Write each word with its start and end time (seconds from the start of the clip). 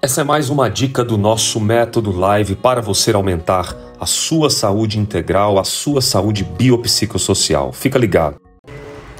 Essa 0.00 0.20
é 0.20 0.24
mais 0.24 0.50
uma 0.50 0.70
dica 0.70 1.04
do 1.04 1.18
nosso 1.18 1.60
método 1.60 2.16
live 2.16 2.54
para 2.54 2.80
você 2.80 3.12
aumentar 3.12 3.76
a 3.98 4.06
sua 4.06 4.50
saúde 4.50 5.00
integral, 5.00 5.58
a 5.58 5.64
sua 5.64 6.00
saúde 6.00 6.44
biopsicossocial. 6.44 7.72
Fica 7.72 7.98
ligado. 7.98 8.36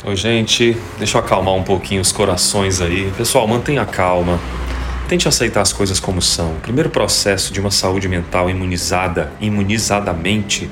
Oi, 0.04 0.14
gente, 0.14 0.76
deixa 0.96 1.18
eu 1.18 1.22
acalmar 1.22 1.54
um 1.54 1.62
pouquinho 1.64 2.00
os 2.00 2.12
corações 2.12 2.80
aí. 2.80 3.10
Pessoal, 3.16 3.48
mantenha 3.48 3.84
calma. 3.84 4.38
Tente 5.08 5.26
aceitar 5.26 5.62
as 5.62 5.72
coisas 5.72 5.98
como 5.98 6.22
são. 6.22 6.52
O 6.52 6.60
primeiro 6.60 6.90
processo 6.90 7.52
de 7.52 7.60
uma 7.60 7.70
saúde 7.70 8.08
mental 8.08 8.48
imunizada, 8.48 9.32
imunizadamente, 9.40 10.70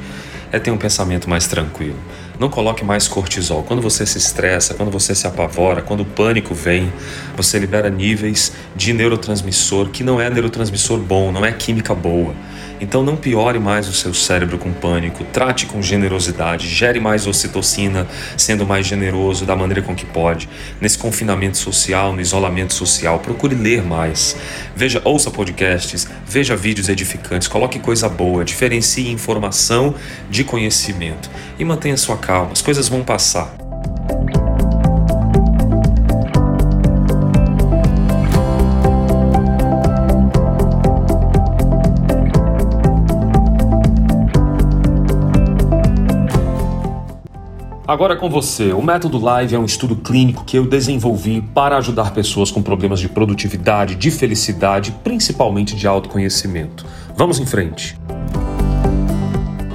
é 0.53 0.61
ter 0.61 0.71
um 0.71 0.79
pensamento 0.79 1.29
mais 1.29 1.49
tranquilo. 1.49 1.99
Não 2.41 2.49
coloque 2.49 2.83
mais 2.83 3.07
cortisol. 3.07 3.63
Quando 3.63 3.83
você 3.83 4.07
se 4.07 4.17
estressa, 4.17 4.73
quando 4.73 4.91
você 4.91 5.15
se 5.15 5.27
apavora, 5.27 5.83
quando 5.83 6.01
o 6.01 6.07
pânico 6.07 6.55
vem, 6.55 6.91
você 7.37 7.59
libera 7.59 7.91
níveis 7.91 8.51
de 8.75 8.95
neurotransmissor 8.95 9.91
que 9.91 10.03
não 10.03 10.19
é 10.19 10.31
neurotransmissor 10.31 11.01
bom, 11.01 11.31
não 11.31 11.45
é 11.45 11.53
química 11.53 11.95
boa. 11.95 12.35
Então 12.81 13.03
não 13.03 13.15
piore 13.15 13.59
mais 13.59 13.87
o 13.89 13.93
seu 13.93 14.15
cérebro 14.15 14.57
com 14.57 14.73
pânico, 14.73 15.23
trate 15.25 15.67
com 15.67 15.83
generosidade, 15.83 16.67
gere 16.67 16.99
mais 16.99 17.27
ocitocina, 17.27 18.09
sendo 18.39 18.67
mais 18.67 18.87
generoso 18.87 19.45
da 19.45 19.55
maneira 19.55 19.83
com 19.83 19.95
que 19.95 20.07
pode. 20.07 20.49
Nesse 20.81 20.97
confinamento 20.97 21.59
social, 21.59 22.15
no 22.15 22.23
isolamento 22.23 22.73
social, 22.73 23.19
procure 23.19 23.55
ler 23.55 23.83
mais. 23.83 24.35
Veja, 24.75 25.03
ouça 25.05 25.31
podcasts, 25.31 26.09
veja 26.27 26.57
vídeos 26.57 26.89
edificantes, 26.89 27.49
coloque 27.49 27.79
coisa 27.79 28.09
boa, 28.09 28.47
diferencie 28.47 29.11
informação 29.11 29.95
de 30.31 30.43
conhecimento 30.43 31.29
e 31.59 31.65
mantenha 31.67 31.99
sua 31.99 32.17
calma. 32.31 32.53
As 32.53 32.63
coisas 32.63 32.89
vão 32.89 33.03
passar. 33.03 33.53
Agora 47.87 48.15
com 48.15 48.31
você. 48.31 48.73
O 48.73 48.81
método 48.81 49.19
Live 49.19 49.57
é 49.57 49.59
um 49.59 49.65
estudo 49.65 49.97
clínico 49.97 50.45
que 50.45 50.57
eu 50.57 50.65
desenvolvi 50.65 51.43
para 51.43 51.77
ajudar 51.79 52.13
pessoas 52.13 52.53
com 52.53 52.63
problemas 52.63 53.01
de 53.01 53.09
produtividade, 53.09 53.97
de 53.97 54.13
felicidade, 54.13 54.93
principalmente 55.03 55.75
de 55.75 55.89
autoconhecimento. 55.89 56.87
Vamos 57.17 57.41
em 57.41 57.47
frente. 57.47 58.00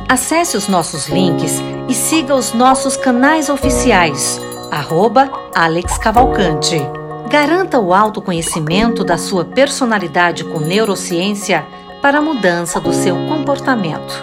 Acesse 0.07 0.55
os 0.55 0.67
nossos 0.67 1.07
links 1.07 1.59
e 1.89 1.93
siga 1.93 2.35
os 2.35 2.53
nossos 2.53 2.95
canais 2.95 3.49
oficiais. 3.49 4.39
Arroba 4.69 5.31
Alex 5.53 5.97
Cavalcante. 5.97 6.79
Garanta 7.27 7.79
o 7.79 7.91
autoconhecimento 7.91 9.03
da 9.03 9.17
sua 9.17 9.43
personalidade 9.43 10.43
com 10.43 10.59
neurociência 10.59 11.65
para 12.03 12.19
a 12.19 12.21
mudança 12.21 12.79
do 12.79 12.93
seu 12.93 13.15
comportamento. 13.27 14.13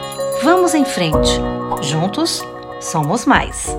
Vamos 0.42 0.72
em 0.72 0.84
frente. 0.84 1.40
Juntos, 1.80 2.44
somos 2.80 3.26
mais. 3.26 3.76